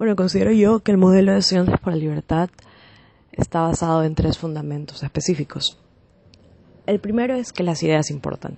[0.00, 2.48] Bueno, considero yo que el modelo de estudiantes por la libertad
[3.32, 5.78] está basado en tres fundamentos específicos.
[6.86, 8.56] El primero es que las ideas importan.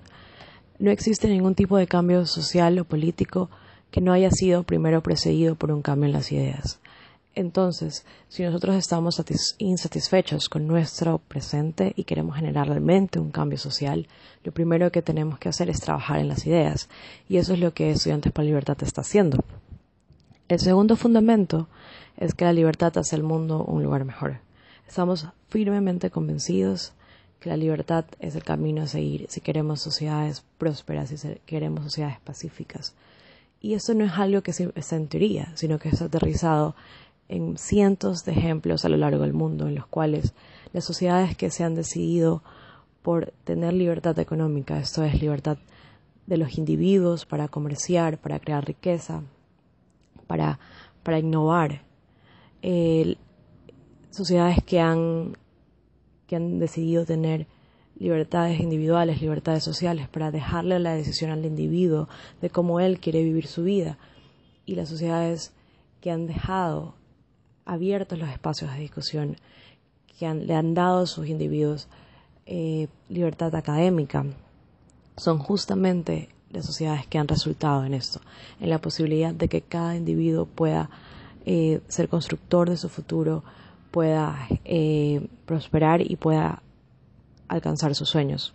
[0.79, 3.49] No existe ningún tipo de cambio social o político
[3.91, 6.79] que no haya sido primero precedido por un cambio en las ideas.
[7.35, 9.21] Entonces, si nosotros estamos
[9.57, 14.07] insatisfechos con nuestro presente y queremos generar realmente un cambio social,
[14.45, 16.87] lo primero que tenemos que hacer es trabajar en las ideas.
[17.27, 19.43] Y eso es lo que Estudiantes por la Libertad está haciendo.
[20.49, 21.67] El segundo fundamento
[22.17, 24.39] es que la libertad hace el mundo un lugar mejor.
[24.87, 26.93] Estamos firmemente convencidos
[27.39, 32.19] que la libertad es el camino a seguir si queremos sociedades prósperas, si queremos sociedades
[32.19, 32.93] pacíficas.
[33.61, 36.75] Y eso no es algo que está en teoría, sino que está aterrizado
[37.29, 40.33] en cientos de ejemplos a lo largo del mundo en los cuales
[40.73, 42.43] las sociedades que se han decidido
[43.01, 45.57] por tener libertad económica, esto es libertad
[46.27, 49.23] de los individuos para comerciar, para crear riqueza,
[50.33, 50.57] para,
[51.03, 51.83] para innovar.
[54.09, 55.37] sociedades que han,
[56.25, 57.45] que han decidido tener
[57.99, 62.09] libertades individuales, libertades sociales, para dejarle la decisión al individuo
[62.41, 63.99] de cómo él quiere vivir su vida.
[64.65, 65.53] Y las sociedades
[66.01, 66.95] que han dejado
[67.65, 69.35] abiertos los espacios de discusión,
[70.17, 71.87] que le han dado a sus individuos
[72.47, 74.25] eh, libertad académica,
[75.15, 78.21] son justamente las sociedades que han resultado en esto,
[78.59, 80.89] en la posibilidad de que cada individuo pueda
[81.45, 83.43] eh, ser constructor de su futuro,
[83.91, 86.61] pueda eh, prosperar y pueda
[87.47, 88.53] alcanzar sus sueños.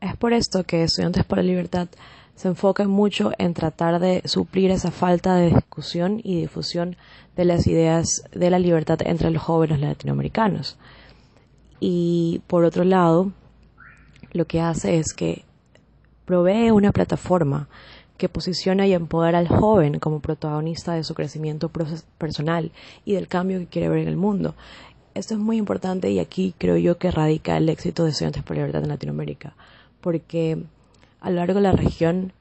[0.00, 1.88] Es por esto que Estudiantes por la Libertad
[2.34, 6.96] se enfoca mucho en tratar de suplir esa falta de discusión y difusión
[7.36, 10.78] de las ideas de la libertad entre los jóvenes latinoamericanos.
[11.78, 13.32] Y por otro lado,
[14.32, 15.44] lo que hace es que
[16.24, 17.68] provee una plataforma
[18.16, 21.70] que posiciona y empodera al joven como protagonista de su crecimiento
[22.18, 22.70] personal
[23.04, 24.54] y del cambio que quiere ver en el mundo.
[25.14, 28.56] Esto es muy importante y aquí creo yo que radica el éxito de Estudiantes por
[28.56, 29.54] Libertad en Latinoamérica,
[30.00, 30.62] porque
[31.20, 32.32] a lo largo de la región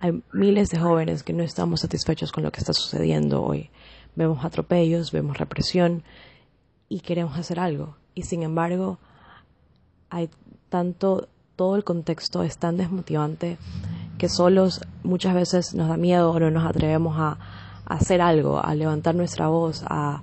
[0.00, 3.70] hay miles de jóvenes que no estamos satisfechos con lo que está sucediendo hoy.
[4.14, 6.02] Vemos atropellos, vemos represión
[6.88, 7.96] y queremos hacer algo.
[8.14, 8.98] Y sin embargo,
[10.10, 10.28] hay
[10.68, 13.58] tanto, todo el contexto es tan desmotivante
[14.18, 17.38] que solos muchas veces nos da miedo o no nos atrevemos a
[17.86, 20.22] hacer algo, a levantar nuestra voz, a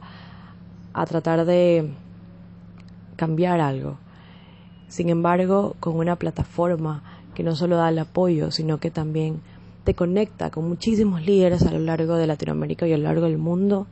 [0.93, 1.91] a tratar de
[3.15, 3.97] cambiar algo.
[4.87, 7.03] Sin embargo, con una plataforma
[7.35, 9.41] que no solo da el apoyo, sino que también
[9.83, 13.37] te conecta con muchísimos líderes a lo largo de Latinoamérica y a lo largo del
[13.37, 13.87] mundo,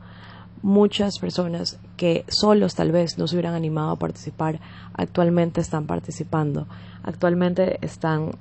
[0.62, 4.60] muchas personas que solos tal vez no se hubieran animado a participar,
[4.94, 6.68] actualmente están participando,
[7.04, 8.32] actualmente están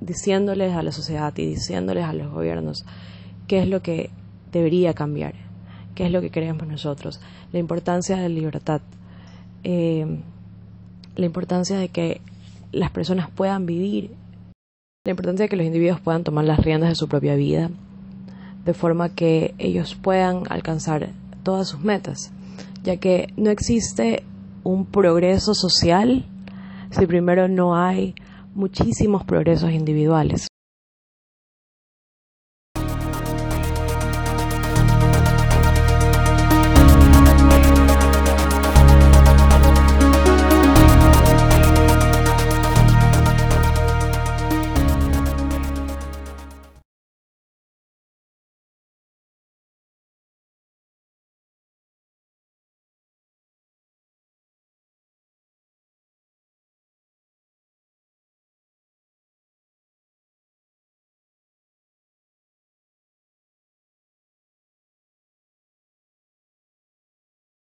[0.00, 2.84] diciéndoles a la sociedad y diciéndoles a los gobiernos
[3.46, 4.10] qué es lo que
[4.52, 5.34] debería cambiar,
[5.94, 7.20] qué es lo que queremos nosotros,
[7.52, 8.80] la importancia de la libertad,
[9.64, 10.20] eh,
[11.16, 12.20] la importancia de que
[12.72, 14.12] las personas puedan vivir,
[15.04, 17.70] la importancia de que los individuos puedan tomar las riendas de su propia vida,
[18.64, 21.10] de forma que ellos puedan alcanzar
[21.42, 22.32] todas sus metas,
[22.82, 24.24] ya que no existe
[24.62, 26.26] un progreso social
[26.90, 28.14] si primero no hay
[28.54, 30.49] muchísimos progresos individuales.